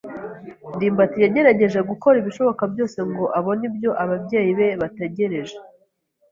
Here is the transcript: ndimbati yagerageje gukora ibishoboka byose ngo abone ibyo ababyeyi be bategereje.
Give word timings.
ndimbati 0.75 1.17
yagerageje 1.25 1.79
gukora 1.89 2.15
ibishoboka 2.21 2.63
byose 2.73 2.97
ngo 3.09 3.25
abone 3.37 3.63
ibyo 3.69 3.91
ababyeyi 4.03 4.51
be 4.57 4.67
bategereje. 4.81 5.55